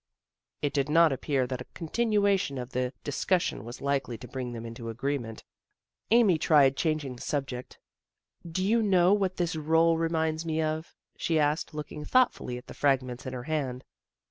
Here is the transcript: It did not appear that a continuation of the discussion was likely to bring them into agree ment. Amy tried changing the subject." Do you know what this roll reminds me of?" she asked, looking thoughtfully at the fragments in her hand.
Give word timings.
It 0.63 0.73
did 0.73 0.89
not 0.89 1.11
appear 1.11 1.45
that 1.45 1.61
a 1.61 1.67
continuation 1.75 2.57
of 2.57 2.71
the 2.71 2.91
discussion 3.03 3.63
was 3.63 3.81
likely 3.81 4.17
to 4.17 4.27
bring 4.27 4.51
them 4.51 4.65
into 4.65 4.89
agree 4.89 5.19
ment. 5.19 5.43
Amy 6.09 6.39
tried 6.39 6.75
changing 6.75 7.15
the 7.17 7.21
subject." 7.21 7.77
Do 8.51 8.65
you 8.65 8.81
know 8.81 9.13
what 9.13 9.37
this 9.37 9.55
roll 9.55 9.99
reminds 9.99 10.43
me 10.43 10.59
of?" 10.59 10.95
she 11.19 11.37
asked, 11.37 11.75
looking 11.75 12.03
thoughtfully 12.03 12.57
at 12.57 12.65
the 12.65 12.73
fragments 12.73 13.27
in 13.27 13.33
her 13.33 13.43
hand. 13.43 13.83